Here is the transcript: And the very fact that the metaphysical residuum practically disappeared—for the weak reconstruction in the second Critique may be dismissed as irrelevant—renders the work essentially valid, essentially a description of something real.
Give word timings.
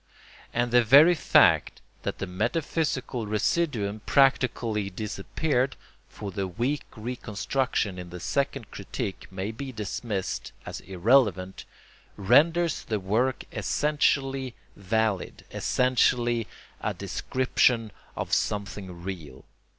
And 0.51 0.71
the 0.71 0.83
very 0.83 1.13
fact 1.13 1.79
that 2.01 2.17
the 2.17 2.25
metaphysical 2.25 3.27
residuum 3.27 3.99
practically 4.07 4.89
disappeared—for 4.89 6.31
the 6.31 6.47
weak 6.47 6.81
reconstruction 6.95 7.99
in 7.99 8.09
the 8.09 8.19
second 8.19 8.71
Critique 8.71 9.27
may 9.29 9.51
be 9.51 9.71
dismissed 9.71 10.53
as 10.65 10.79
irrelevant—renders 10.79 12.83
the 12.85 12.99
work 12.99 13.43
essentially 13.51 14.55
valid, 14.75 15.45
essentially 15.51 16.47
a 16.81 16.95
description 16.95 17.91
of 18.17 18.33
something 18.33 19.03
real. 19.03 19.45